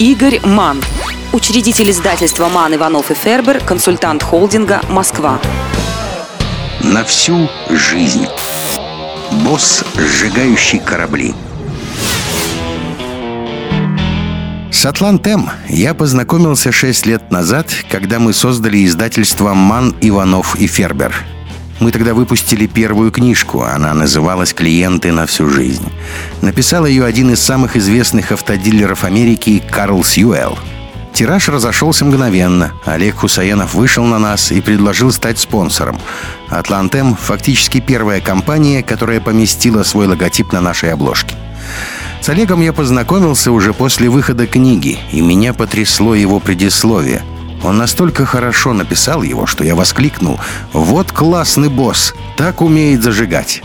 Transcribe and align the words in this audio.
Игорь 0.00 0.40
Ман, 0.42 0.82
учредитель 1.32 1.90
издательства 1.90 2.48
«Ман, 2.48 2.74
Иванов 2.74 3.12
и 3.12 3.14
Фербер», 3.14 3.60
консультант 3.60 4.24
холдинга 4.24 4.80
«Москва». 4.88 5.38
На 6.80 7.04
всю 7.04 7.48
жизнь. 7.70 8.26
Босс, 9.44 9.84
сжигающий 9.96 10.80
корабли. 10.80 11.32
С 14.72 14.84
Атлантем 14.84 15.48
я 15.68 15.94
познакомился 15.94 16.72
6 16.72 17.06
лет 17.06 17.30
назад, 17.30 17.68
когда 17.88 18.18
мы 18.18 18.32
создали 18.32 18.84
издательство 18.84 19.54
«Ман, 19.54 19.94
Иванов 20.00 20.56
и 20.56 20.66
Фербер». 20.66 21.14
Мы 21.80 21.90
тогда 21.90 22.14
выпустили 22.14 22.66
первую 22.66 23.10
книжку, 23.10 23.62
она 23.62 23.92
называлась 23.94 24.54
«Клиенты 24.54 25.12
на 25.12 25.26
всю 25.26 25.48
жизнь». 25.48 25.86
Написал 26.40 26.86
ее 26.86 27.04
один 27.04 27.32
из 27.32 27.40
самых 27.40 27.76
известных 27.76 28.32
автодилеров 28.32 29.04
Америки 29.04 29.62
Карл 29.70 30.04
Сьюэлл. 30.04 30.58
Тираж 31.12 31.48
разошелся 31.48 32.04
мгновенно. 32.04 32.72
Олег 32.84 33.16
Хусаенов 33.16 33.74
вышел 33.74 34.04
на 34.04 34.18
нас 34.18 34.50
и 34.50 34.60
предложил 34.60 35.12
стать 35.12 35.38
спонсором. 35.38 35.98
«Атлантем»— 36.48 37.16
фактически 37.20 37.80
первая 37.80 38.20
компания, 38.20 38.82
которая 38.82 39.20
поместила 39.20 39.82
свой 39.84 40.06
логотип 40.06 40.52
на 40.52 40.60
нашей 40.60 40.92
обложке. 40.92 41.34
С 42.20 42.28
Олегом 42.28 42.62
я 42.62 42.72
познакомился 42.72 43.52
уже 43.52 43.72
после 43.72 44.08
выхода 44.08 44.46
книги, 44.46 44.98
и 45.12 45.20
меня 45.20 45.52
потрясло 45.52 46.14
его 46.14 46.40
предисловие— 46.40 47.22
он 47.64 47.78
настолько 47.78 48.26
хорошо 48.26 48.74
написал 48.74 49.22
его, 49.22 49.46
что 49.46 49.64
я 49.64 49.74
воскликнул 49.74 50.38
«Вот 50.72 51.12
классный 51.12 51.70
босс! 51.70 52.14
Так 52.36 52.60
умеет 52.60 53.02
зажигать!» 53.02 53.62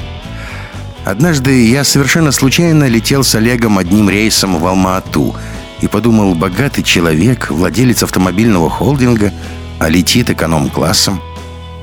Однажды 1.04 1.66
я 1.68 1.84
совершенно 1.84 2.32
случайно 2.32 2.88
летел 2.88 3.24
с 3.24 3.36
Олегом 3.36 3.78
одним 3.78 4.10
рейсом 4.10 4.58
в 4.58 4.66
Алма-Ату 4.66 5.36
и 5.82 5.88
подумал, 5.88 6.34
богатый 6.34 6.84
человек, 6.84 7.50
владелец 7.50 8.04
автомобильного 8.04 8.70
холдинга, 8.70 9.34
а 9.80 9.90
летит 9.90 10.30
эконом-классом. 10.30 11.22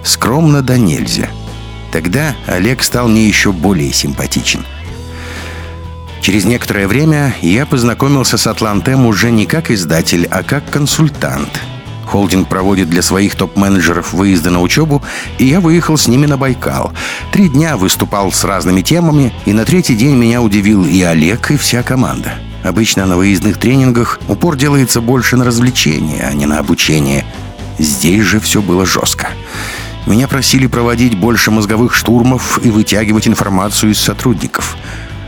Скромно 0.02 0.62
да 0.62 0.78
нельзя. 0.78 1.28
Тогда 1.92 2.34
Олег 2.46 2.82
стал 2.82 3.08
мне 3.08 3.26
еще 3.26 3.52
более 3.52 3.92
симпатичен. 3.92 4.64
Через 6.20 6.44
некоторое 6.44 6.88
время 6.88 7.34
я 7.42 7.66
познакомился 7.66 8.38
с 8.38 8.46
Атлантем 8.46 9.06
уже 9.06 9.30
не 9.30 9.46
как 9.46 9.70
издатель, 9.70 10.26
а 10.30 10.42
как 10.42 10.70
консультант– 10.70 11.60
Холдинг 12.06 12.48
проводит 12.48 12.88
для 12.88 13.02
своих 13.02 13.34
топ-менеджеров 13.34 14.12
выезды 14.12 14.50
на 14.50 14.60
учебу, 14.60 15.02
и 15.38 15.44
я 15.44 15.60
выехал 15.60 15.98
с 15.98 16.06
ними 16.06 16.26
на 16.26 16.36
Байкал. 16.36 16.92
Три 17.32 17.48
дня 17.48 17.76
выступал 17.76 18.32
с 18.32 18.44
разными 18.44 18.80
темами, 18.80 19.32
и 19.44 19.52
на 19.52 19.64
третий 19.64 19.96
день 19.96 20.16
меня 20.16 20.40
удивил 20.40 20.84
и 20.84 21.02
Олег, 21.02 21.50
и 21.50 21.56
вся 21.56 21.82
команда. 21.82 22.34
Обычно 22.62 23.06
на 23.06 23.16
выездных 23.16 23.58
тренингах 23.58 24.20
упор 24.28 24.56
делается 24.56 25.00
больше 25.00 25.36
на 25.36 25.44
развлечение, 25.44 26.26
а 26.28 26.32
не 26.32 26.46
на 26.46 26.58
обучение. 26.58 27.24
Здесь 27.78 28.22
же 28.22 28.40
все 28.40 28.62
было 28.62 28.86
жестко. 28.86 29.28
Меня 30.06 30.28
просили 30.28 30.68
проводить 30.68 31.18
больше 31.18 31.50
мозговых 31.50 31.94
штурмов 31.94 32.60
и 32.64 32.70
вытягивать 32.70 33.26
информацию 33.26 33.92
из 33.92 33.98
сотрудников. 33.98 34.76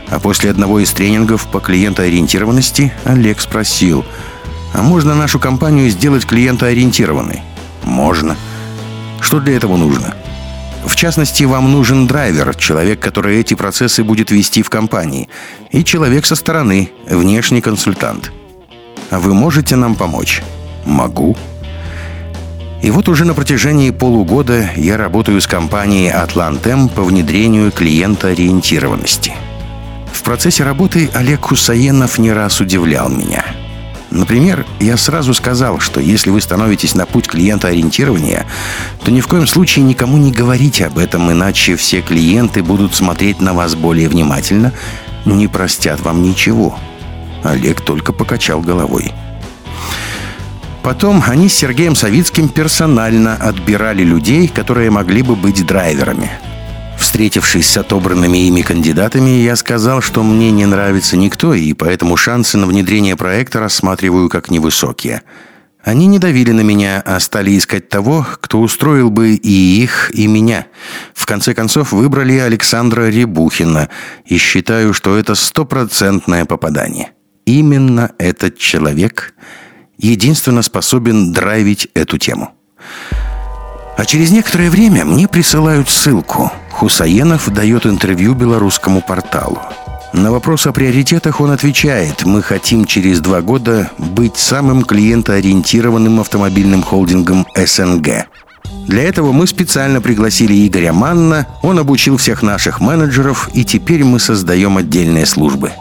А 0.09 0.19
после 0.19 0.49
одного 0.49 0.79
из 0.79 0.89
тренингов 0.91 1.45
по 1.47 1.59
клиентоориентированности 1.59 2.93
Олег 3.03 3.41
спросил– 3.41 4.05
а 4.73 4.81
можно 4.81 5.15
нашу 5.15 5.39
компанию 5.39 5.89
сделать 5.89 6.25
клиентоориентированной? 6.25 7.41
Можно. 7.83 8.37
Что 9.21 9.39
для 9.39 9.57
этого 9.57 9.77
нужно? 9.77 10.13
В 10.85 10.95
частности, 10.95 11.43
вам 11.43 11.71
нужен 11.71 12.07
драйвер, 12.07 12.55
человек, 12.55 12.99
который 12.99 13.39
эти 13.39 13.53
процессы 13.53 14.03
будет 14.03 14.31
вести 14.31 14.63
в 14.63 14.69
компании, 14.69 15.27
и 15.71 15.83
человек 15.83 16.25
со 16.25 16.35
стороны, 16.35 16.91
внешний 17.07 17.61
консультант. 17.61 18.31
Вы 19.11 19.33
можете 19.33 19.75
нам 19.75 19.95
помочь? 19.95 20.41
Могу. 20.85 21.35
И 22.81 22.91
вот 22.91 23.09
уже 23.09 23.25
на 23.25 23.33
протяжении 23.33 23.91
полугода 23.91 24.69
я 24.77 24.95
работаю 24.95 25.41
с 25.41 25.47
компанией 25.47 26.11
Atlantem 26.11 26.87
по 26.87 27.03
внедрению 27.03 27.71
клиентоориентированности. 27.71 29.33
В 30.13 30.23
процессе 30.23 30.63
работы 30.63 31.09
Олег 31.13 31.41
Хусаенов 31.41 32.19
не 32.19 32.31
раз 32.31 32.61
удивлял 32.61 33.09
меня– 33.09 33.43
Например, 34.11 34.65
я 34.79 34.97
сразу 34.97 35.33
сказал, 35.33 35.79
что 35.79 35.99
если 36.01 36.31
вы 36.31 36.41
становитесь 36.41 36.95
на 36.95 37.05
путь 37.05 37.27
клиента-ориентирования, 37.27 38.47
то 39.03 39.11
ни 39.11 39.21
в 39.21 39.27
коем 39.27 39.45
случае 39.45 39.85
никому 39.85 40.17
не 40.17 40.31
говорите 40.31 40.87
об 40.87 40.97
этом, 40.97 41.31
иначе 41.31 41.75
все 41.75 42.01
клиенты 42.01 42.63
будут 42.63 42.95
смотреть 42.95 43.39
на 43.39 43.53
вас 43.53 43.75
более 43.75 44.09
внимательно, 44.09 44.73
не 45.25 45.47
простят 45.47 46.01
вам 46.01 46.23
ничего. 46.23 46.79
Олег 47.43 47.81
только 47.81 48.11
покачал 48.11 48.61
головой. 48.61 49.11
Потом 50.81 51.23
они 51.27 51.47
с 51.47 51.53
Сергеем 51.53 51.95
Савицким 51.95 52.49
персонально 52.49 53.35
отбирали 53.35 54.03
людей, 54.03 54.47
которые 54.47 54.89
могли 54.89 55.21
бы 55.21 55.35
быть 55.35 55.65
драйверами– 55.65 56.31
Встретившись 56.99 57.69
с 57.69 57.77
отобранными 57.77 58.37
ими 58.37 58.61
кандидатами, 58.61 59.29
я 59.29 59.55
сказал, 59.55 60.01
что 60.01 60.21
мне 60.21 60.51
не 60.51 60.65
нравится 60.65 61.15
никто, 61.15 61.53
и 61.53 61.73
поэтому 61.73 62.17
шансы 62.17 62.57
на 62.57 62.67
внедрение 62.67 63.15
проекта 63.15 63.59
рассматриваю 63.59 64.29
как 64.29 64.51
невысокие. 64.51 65.23
Они 65.81 66.07
не 66.07 66.19
давили 66.19 66.51
на 66.51 66.59
меня, 66.59 67.01
а 67.05 67.19
стали 67.21 67.57
искать 67.57 67.87
того, 67.87 68.27
кто 68.41 68.59
устроил 68.59 69.09
бы 69.09 69.31
и 69.31 69.81
их, 69.81 70.11
и 70.13 70.27
меня. 70.27 70.67
В 71.13 71.25
конце 71.25 71.53
концов, 71.53 71.93
выбрали 71.93 72.37
Александра 72.37 73.09
Рябухина, 73.09 73.89
и 74.25 74.37
считаю, 74.37 74.93
что 74.93 75.17
это 75.17 75.35
стопроцентное 75.35 76.43
попадание. 76.43 77.11
Именно 77.45 78.11
этот 78.19 78.57
человек 78.57 79.33
единственно 79.97 80.61
способен 80.61 81.31
драйвить 81.31 81.87
эту 81.93 82.17
тему. 82.17 82.51
А 83.99 84.05
через 84.05 84.31
некоторое 84.31 84.69
время 84.69 85.03
мне 85.03 85.27
присылают 85.27 85.89
ссылку. 85.89 86.53
Хусаенов 86.71 87.51
дает 87.51 87.85
интервью 87.85 88.33
белорусскому 88.33 89.01
порталу. 89.01 89.59
На 90.13 90.31
вопрос 90.31 90.67
о 90.67 90.71
приоритетах 90.71 91.41
он 91.41 91.51
отвечает, 91.51 92.23
мы 92.23 92.41
хотим 92.41 92.85
через 92.85 93.19
два 93.19 93.41
года 93.41 93.91
быть 93.97 94.37
самым 94.37 94.83
клиентоориентированным 94.83 96.21
автомобильным 96.21 96.81
холдингом 96.81 97.45
СНГ. 97.57 98.27
Для 98.87 99.03
этого 99.03 99.33
мы 99.33 99.45
специально 99.47 99.99
пригласили 99.99 100.65
Игоря 100.65 100.93
Манна, 100.93 101.45
он 101.61 101.77
обучил 101.77 102.15
всех 102.15 102.41
наших 102.41 102.79
менеджеров, 102.79 103.49
и 103.53 103.65
теперь 103.65 104.05
мы 104.05 104.21
создаем 104.21 104.77
отдельные 104.77 105.25
службы. 105.25 105.73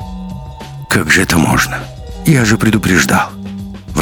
Как 0.90 1.08
же 1.08 1.22
это 1.22 1.38
можно? 1.38 1.78
Я 2.26 2.44
же 2.44 2.58
предупреждал. 2.58 3.30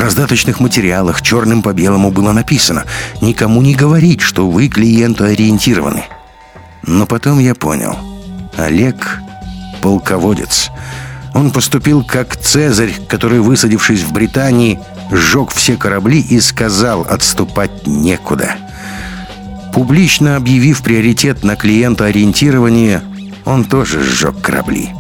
Раздаточных 0.07 0.61
материалах 0.61 1.21
черным 1.21 1.63
по 1.63 1.73
белому 1.73 2.13
было 2.13 2.31
написано 2.31 2.85
«Никому 3.21 3.61
не 3.61 3.75
говорить, 3.75 4.21
что 4.21 4.49
вы 4.49 4.69
клиенту 4.69 5.25
ориентированы». 5.25 6.05
Но 6.85 7.07
потом 7.07 7.41
я 7.41 7.57
понял. 7.57 7.99
Олег– 8.57 9.19
полководец. 9.83 10.71
Он 11.35 11.51
поступил 11.51 12.05
как 12.05 12.37
Цезарь, 12.37 12.93
который, 13.09 13.41
высадившись 13.41 14.03
в 14.03 14.13
Британии, 14.13 14.79
сжег 15.11 15.51
все 15.51 15.77
корабли 15.77 16.21
и 16.21 16.39
сказал 16.39 17.03
отступать 17.03 17.89
некуда. 17.89 18.55
Публично 19.75 20.37
объявив 20.37 20.83
приоритет 20.83 21.43
на 21.43 21.57
клиентоориентирование, 21.57 23.03
он 23.45 23.65
тоже 23.65 24.05
сжег 24.05 24.41
корабли. 24.41 24.91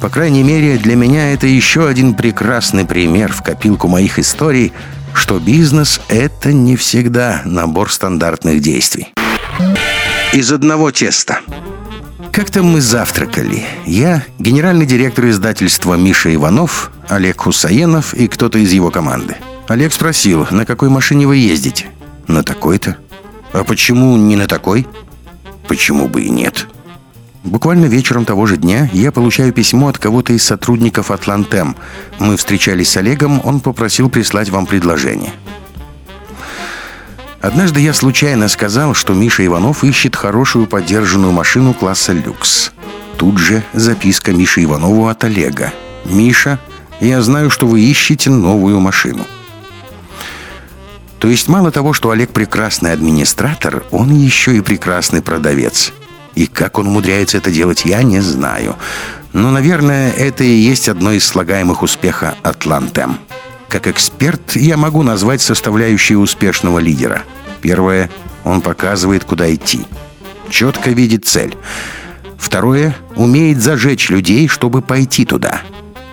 По 0.00 0.10
крайней 0.10 0.42
мере, 0.42 0.76
для 0.76 0.94
меня 0.94 1.32
это 1.32 1.46
еще 1.46 1.88
один 1.88 2.14
прекрасный 2.14 2.84
пример 2.84 3.32
в 3.32 3.42
копилку 3.42 3.88
моих 3.88 4.18
историй, 4.18 4.72
что 5.14 5.38
бизнес— 5.38 6.00
это 6.08 6.52
не 6.52 6.76
всегда 6.76 7.42
набор 7.44 7.90
стандартных 7.90 8.60
действий. 8.60 9.14
Из 10.32 10.52
одного 10.52 10.90
теста. 10.90 11.40
Как-то 12.30 12.62
мы 12.62 12.82
завтракали. 12.82 13.64
Я, 13.86 14.22
генеральный 14.38 14.84
директор 14.84 15.30
издательства 15.30 15.94
Миша 15.94 16.34
Иванов, 16.34 16.90
Олег 17.08 17.40
Хусаенов 17.40 18.12
и 18.12 18.28
кто-то 18.28 18.58
из 18.58 18.72
его 18.72 18.90
команды. 18.90 19.36
Олег 19.68 19.94
спросил, 19.94 20.46
на 20.50 20.66
какой 20.66 20.90
машине 20.90 21.26
вы 21.26 21.36
ездите? 21.38 21.86
На 22.28 22.42
такой-то. 22.42 22.98
А 23.52 23.64
почему 23.64 24.14
не 24.18 24.36
на 24.36 24.46
такой? 24.46 24.86
Почему 25.66 26.08
бы 26.08 26.22
и 26.22 26.28
нет? 26.28 26.66
Буквально 27.46 27.84
вечером 27.84 28.24
того 28.24 28.46
же 28.46 28.56
дня 28.56 28.90
я 28.92 29.12
получаю 29.12 29.52
письмо 29.52 29.86
от 29.86 29.98
кого-то 29.98 30.32
из 30.32 30.42
сотрудников 30.42 31.12
Атлантем. 31.12 31.76
Мы 32.18 32.36
встречались 32.36 32.90
с 32.90 32.96
Олегом, 32.96 33.40
он 33.44 33.60
попросил 33.60 34.10
прислать 34.10 34.50
вам 34.50 34.66
предложение. 34.66 35.32
Однажды 37.40 37.80
я 37.80 37.94
случайно 37.94 38.48
сказал, 38.48 38.94
что 38.94 39.14
Миша 39.14 39.46
Иванов 39.46 39.84
ищет 39.84 40.16
хорошую 40.16 40.66
подержанную 40.66 41.32
машину 41.32 41.72
класса 41.72 42.12
люкс. 42.12 42.72
Тут 43.16 43.38
же 43.38 43.62
записка 43.72 44.32
Миши 44.32 44.64
Иванову 44.64 45.06
от 45.06 45.22
Олега. 45.22 45.72
«Миша, 46.04 46.58
я 46.98 47.22
знаю, 47.22 47.50
что 47.50 47.68
вы 47.68 47.80
ищете 47.80 48.28
новую 48.28 48.80
машину». 48.80 49.24
То 51.20 51.28
есть 51.28 51.46
мало 51.46 51.70
того, 51.70 51.92
что 51.92 52.10
Олег 52.10 52.30
прекрасный 52.30 52.92
администратор, 52.92 53.84
он 53.92 54.12
еще 54.12 54.56
и 54.56 54.60
прекрасный 54.60 55.22
продавец– 55.22 55.92
и 56.36 56.46
как 56.46 56.78
он 56.78 56.86
умудряется 56.86 57.38
это 57.38 57.50
делать, 57.50 57.84
я 57.84 58.02
не 58.02 58.20
знаю. 58.20 58.76
Но, 59.32 59.50
наверное, 59.50 60.12
это 60.12 60.44
и 60.44 60.54
есть 60.54 60.88
одно 60.88 61.12
из 61.12 61.26
слагаемых 61.26 61.82
успеха 61.82 62.36
«Атлантем». 62.42 63.18
Как 63.68 63.88
эксперт 63.88 64.54
я 64.54 64.76
могу 64.76 65.02
назвать 65.02 65.42
составляющие 65.42 66.18
успешного 66.18 66.78
лидера. 66.78 67.22
Первое– 67.60 68.10
он 68.44 68.60
показывает, 68.60 69.24
куда 69.24 69.52
идти. 69.52 69.86
Четко 70.50 70.90
видит 70.90 71.26
цель. 71.26 71.56
Второе– 72.38 72.94
умеет 73.16 73.60
зажечь 73.60 74.08
людей, 74.08 74.46
чтобы 74.46 74.82
пойти 74.82 75.24
туда. 75.24 75.62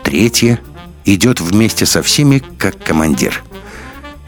Третье– 0.04 0.60
идет 1.06 1.42
вместе 1.42 1.86
со 1.86 2.02
всеми, 2.02 2.42
как 2.58 2.82
командир. 2.84 3.44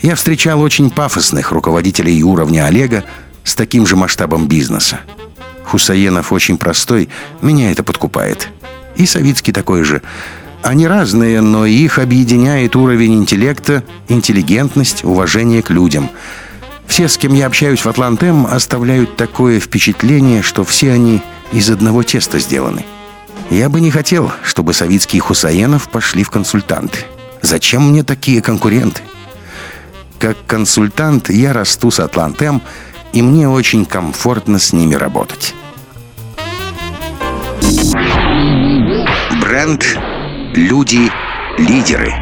Я 0.01 0.15
встречал 0.15 0.61
очень 0.61 0.91
пафосных 0.91 1.51
руководителей 1.51 2.21
уровня 2.21 2.65
Олега 2.65 3.05
с 3.43 3.55
таким 3.55 3.87
же 3.87 3.95
масштабом 3.95 4.47
бизнеса. 4.47 4.99
Хусаенов 5.65 6.31
очень 6.31 6.57
простой, 6.57 7.09
меня 7.41 7.71
это 7.71 7.83
подкупает. 7.83 8.49
И 8.95 9.05
Савицкий 9.05 9.51
такой 9.51 9.83
же. 9.83 10.01
Они 10.61 10.87
разные, 10.87 11.41
но 11.41 11.65
их 11.65 11.99
объединяет 11.99 12.75
уровень 12.75 13.15
интеллекта, 13.15 13.83
интеллигентность, 14.07 15.03
уважение 15.03 15.61
к 15.61 15.69
людям. 15.69 16.09
Все, 16.87 17.07
с 17.07 17.17
кем 17.17 17.33
я 17.33 17.47
общаюсь 17.47 17.81
в 17.81 17.87
Атлантем, 17.87 18.45
оставляют 18.45 19.15
такое 19.15 19.59
впечатление, 19.59 20.41
что 20.41 20.63
все 20.63 20.91
они 20.91 21.21
из 21.51 21.69
одного 21.69 22.03
теста 22.03 22.39
сделаны. 22.39 22.85
Я 23.49 23.69
бы 23.69 23.79
не 23.79 23.91
хотел, 23.91 24.31
чтобы 24.43 24.73
Савицкий 24.73 25.17
и 25.17 25.19
Хусаенов 25.19 25.89
пошли 25.89 26.23
в 26.23 26.31
консультанты. 26.31 26.99
Зачем 27.41 27.89
мне 27.89 28.03
такие 28.03 28.41
конкуренты? 28.41 29.01
Как 30.19 30.37
консультант 30.47 31.29
я 31.29 31.53
расту 31.53 31.91
с 31.91 31.99
Атлантем, 31.99 32.61
и 33.15 33.21
мне 33.21 33.47
очень 33.47 33.85
комфортно 33.85 34.59
с 34.59 34.73
ними 34.73 34.93
работать. 34.93 35.55
Бренд, 39.39 39.97
люди, 40.53 41.09
лидеры. 41.57 42.13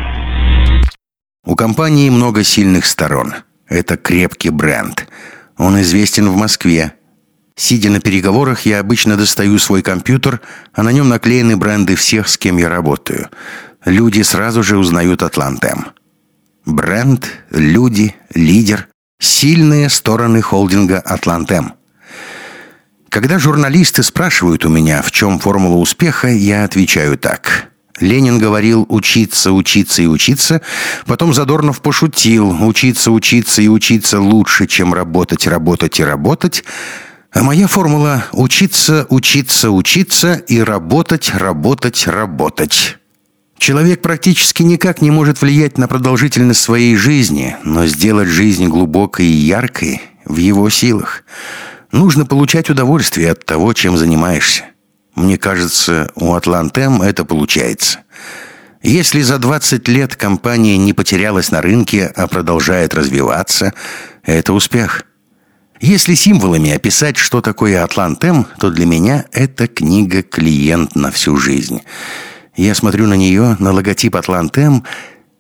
У 1.46 1.56
компании 1.56 2.12
много 2.12 2.44
сильных 2.44 2.86
сторон. 2.86 3.34
Это 3.68 3.98
крепкий 3.98 4.52
бренд. 4.52 5.08
Он 5.58 5.82
известен 5.82 6.30
в 6.30 6.36
Москве. 6.36 6.94
Сидя 7.56 7.90
на 7.90 8.00
переговорах, 8.00 8.68
я 8.68 8.80
обычно 8.80 9.18
достаю 9.18 9.58
свой 9.58 9.82
компьютер, 9.82 10.42
а 10.74 10.84
на 10.84 10.92
нем 10.92 11.10
наклеены 11.10 11.58
бренды 11.58 11.96
всех, 11.96 12.30
с 12.30 12.38
кем 12.38 12.58
я 12.58 12.70
работаю. 12.70 13.30
Люди 13.84 14.22
сразу 14.22 14.62
же 14.62 14.78
узнают 14.78 15.24
Атлантем. 15.24 15.88
Бренд, 16.66 17.28
люди, 17.50 18.16
лидер– 18.36 18.88
сильные 19.24 19.90
стороны 19.90 20.42
холдинга 20.42 21.00
Атлантем. 21.00 21.74
Когда 23.10 23.40
журналисты 23.40 24.04
спрашивают 24.04 24.66
у 24.66 24.70
меня, 24.70 25.02
в 25.02 25.12
чем 25.12 25.40
формула 25.40 25.78
успеха, 25.78 26.28
я 26.28 26.64
отвечаю 26.64 27.18
так. 27.18 27.70
Ленин 28.00 28.40
говорил 28.40 28.86
«учиться, 28.90 29.52
учиться 29.52 30.02
и 30.02 30.08
учиться», 30.08 30.62
потом 31.06 31.34
Задорнов 31.34 31.82
пошутил 31.82 32.50
«учиться, 32.66 33.12
учиться 33.12 33.62
и 33.62 33.68
учиться 33.68 34.20
лучше, 34.20 34.68
чем 34.68 34.94
работать, 34.94 35.48
работать 35.48 36.00
и 36.00 36.04
работать», 36.04 36.64
а 37.32 37.44
моя 37.44 37.68
формула 37.68 38.26
«учиться, 38.34 39.06
учиться, 39.10 39.72
учиться 39.72 40.34
и 40.34 40.60
работать, 40.60 41.34
работать, 41.34 42.08
работать». 42.08 42.98
Человек 43.64 44.02
практически 44.02 44.62
никак 44.62 45.02
не 45.02 45.10
может 45.10 45.42
влиять 45.42 45.78
на 45.78 45.88
продолжительность 45.88 46.62
своей 46.62 46.98
жизни, 46.98 47.56
но 47.64 47.86
сделать 47.86 48.28
жизнь 48.28 48.68
глубокой 48.68 49.26
и 49.26 49.32
яркой 49.32 50.02
в 50.26 50.36
его 50.36 50.70
силах. 50.70 51.24
Нужно 51.90 52.26
получать 52.26 52.70
удовольствие 52.70 53.32
от 53.32 53.46
того, 53.46 53.72
чем 53.72 53.96
занимаешься. 53.96 54.66
Мне 55.16 55.38
кажется, 55.38 56.12
у 56.16 56.34
Атлантем 56.34 57.02
это 57.02 57.24
получается. 57.24 58.00
Если 58.82 59.22
за 59.22 59.38
20 59.38 59.88
лет 59.88 60.18
компания 60.18 60.78
не 60.78 60.92
потерялась 60.92 61.50
на 61.50 61.62
рынке, 61.62 62.12
а 62.18 62.28
продолжает 62.28 62.94
развиваться, 62.94 63.74
это 64.24 64.52
успех. 64.52 65.06
Если 65.80 66.16
символами 66.16 66.74
описать, 66.74 67.16
что 67.16 67.40
такое 67.40 67.82
Атлантем, 67.82 68.46
то 68.60 68.70
для 68.70 68.86
меня 68.86 69.24
это 69.32 69.68
книга 69.68 70.22
«Клиент 70.22 70.98
на 70.98 71.12
всю 71.12 71.38
жизнь». 71.38 71.80
Я 72.56 72.76
смотрю 72.76 73.08
на 73.08 73.16
нее, 73.16 73.56
на 73.60 73.72
логотип 73.72 74.16
«Атлантем», 74.16 74.84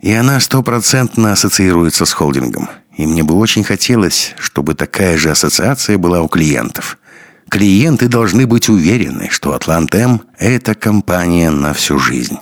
и 0.01 0.11
она 0.11 0.39
стопроцентно 0.39 1.31
ассоциируется 1.31 2.05
с 2.05 2.11
холдингом. 2.11 2.69
И 2.97 3.05
мне 3.05 3.23
бы 3.23 3.35
очень 3.35 3.63
хотелось, 3.63 4.33
чтобы 4.37 4.73
такая 4.73 5.17
же 5.17 5.29
ассоциация 5.29 5.97
была 5.97 6.21
у 6.21 6.27
клиентов. 6.27 6.97
Клиенты 7.49 8.07
должны 8.07 8.47
быть 8.47 8.67
уверены, 8.67 9.29
что 9.29 9.53
«Атлантем»— 9.53 10.23
это 10.39 10.73
компания 10.73 11.51
на 11.51 11.73
всю 11.73 11.99
жизнь. 11.99 12.39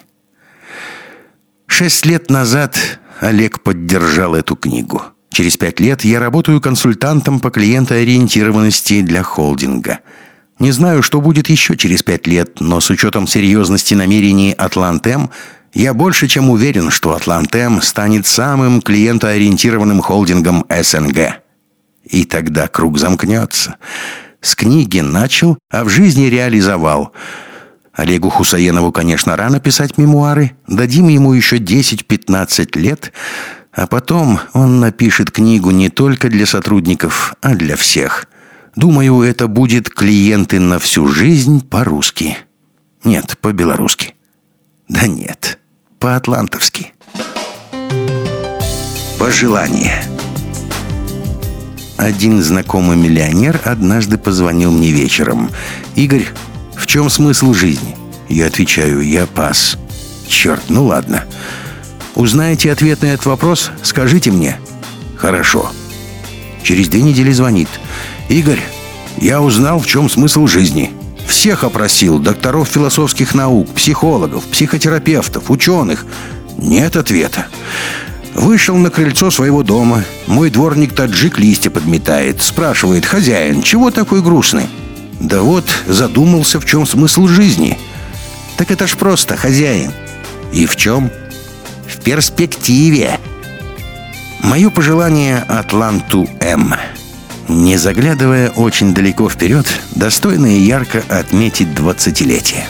Шесть 1.67 2.05
лет 2.05 2.29
назад 2.29 2.99
Олег 3.19 3.61
поддержал 3.61 4.35
эту 4.35 4.55
книгу. 4.55 5.03
Через 5.29 5.57
пять 5.57 5.79
лет 5.79 6.03
я 6.03 6.19
работаю 6.19 6.61
консультантом 6.61 7.39
по 7.39 7.51
клиентоориентированности 7.51 9.01
для 9.01 9.21
холдинга– 9.21 9.99
не 10.61 10.71
знаю, 10.71 11.01
что 11.01 11.21
будет 11.21 11.49
еще 11.49 11.75
через 11.75 12.03
пять 12.03 12.27
лет, 12.27 12.61
но 12.61 12.79
с 12.79 12.91
учетом 12.91 13.25
серьезности 13.25 13.95
намерений 13.95 14.53
«Атлантем», 14.53 15.31
я 15.73 15.95
больше 15.95 16.27
чем 16.27 16.51
уверен, 16.51 16.91
что 16.91 17.15
«Атлантем» 17.15 17.81
станет 17.81 18.27
самым 18.27 18.83
клиентоориентированным 18.83 20.01
холдингом 20.01 20.65
СНГ. 20.69 21.41
И 22.03 22.25
тогда 22.25 22.67
круг 22.67 22.99
замкнется. 22.99 23.77
С 24.39 24.55
книги 24.55 24.99
начал, 24.99 25.57
а 25.71 25.83
в 25.83 25.89
жизни 25.89 26.25
реализовал. 26.25 27.11
Олегу 27.93 28.29
Хусаенову, 28.29 28.91
конечно, 28.91 29.35
рано 29.35 29.59
писать 29.59 29.97
мемуары. 29.97 30.51
Дадим 30.67 31.07
ему 31.07 31.33
еще 31.33 31.57
10-15 31.57 32.77
лет, 32.77 33.11
а 33.71 33.87
потом 33.87 34.39
он 34.53 34.79
напишет 34.79 35.31
книгу 35.31 35.71
не 35.71 35.89
только 35.89 36.29
для 36.29 36.45
сотрудников, 36.45 37.33
а 37.41 37.55
для 37.55 37.75
всех– 37.75 38.27
Думаю, 38.75 39.21
это 39.21 39.47
будет 39.47 39.89
клиенты 39.89 40.59
на 40.59 40.79
всю 40.79 41.07
жизнь 41.07 41.65
по-русски. 41.67 42.37
Нет, 43.03 43.37
по-белорусски. 43.41 44.15
Да 44.87 45.07
нет, 45.07 45.59
по-атлантовски. 45.99 46.93
Пожелание. 49.19 50.01
Один 51.97 52.41
знакомый 52.41 52.97
миллионер 52.97 53.61
однажды 53.63 54.17
позвонил 54.17 54.71
мне 54.71 54.91
вечером. 54.91 55.51
«Игорь, 55.95 56.25
в 56.75 56.87
чем 56.87 57.09
смысл 57.09 57.53
жизни?» 57.53 57.95
Я 58.27 58.47
отвечаю, 58.47 59.01
«Я 59.01 59.27
пас». 59.27 59.77
«Черт, 60.27 60.63
ну 60.69 60.85
ладно. 60.85 61.25
Узнаете 62.15 62.71
ответ 62.71 63.03
на 63.03 63.07
этот 63.07 63.27
вопрос, 63.27 63.69
скажите 63.83 64.31
мне». 64.31 64.57
«Хорошо». 65.15 65.71
Через 66.63 66.87
две 66.87 67.03
недели 67.03 67.31
звонит. 67.31 67.69
«Игорь, 68.29 68.61
я 69.17 69.41
узнал, 69.41 69.79
в 69.79 69.85
чем 69.85 70.09
смысл 70.09 70.47
жизни. 70.47 70.91
Всех 71.27 71.63
опросил, 71.63 72.19
докторов 72.19 72.67
философских 72.67 73.33
наук, 73.33 73.69
психологов, 73.73 74.43
психотерапевтов, 74.45 75.49
ученых. 75.49 76.05
Нет 76.57 76.95
ответа. 76.95 77.47
Вышел 78.33 78.75
на 78.77 78.89
крыльцо 78.89 79.31
своего 79.31 79.63
дома. 79.63 80.03
Мой 80.27 80.49
дворник 80.49 80.93
таджик 80.93 81.37
листья 81.37 81.69
подметает. 81.69 82.41
Спрашивает, 82.41 83.05
хозяин, 83.05 83.61
чего 83.61 83.91
такой 83.91 84.21
грустный? 84.21 84.67
Да 85.19 85.41
вот, 85.41 85.65
задумался, 85.87 86.59
в 86.59 86.65
чем 86.65 86.85
смысл 86.85 87.27
жизни. 87.27 87.77
Так 88.57 88.71
это 88.71 88.87
ж 88.87 88.95
просто, 88.95 89.37
хозяин. 89.37 89.91
И 90.51 90.65
в 90.65 90.75
чем? 90.75 91.11
В 91.87 92.01
перспективе. 92.01 93.19
Мое 94.41 94.69
пожелание 94.69 95.45
Атланту 95.47 96.27
М. 96.39 96.75
Не 97.51 97.75
заглядывая 97.75 98.49
очень 98.49 98.93
далеко 98.93 99.27
вперед, 99.27 99.67
достойно 99.93 100.55
и 100.55 100.61
ярко 100.61 101.03
отметить 101.09 101.75
двадцатилетие. 101.75 102.65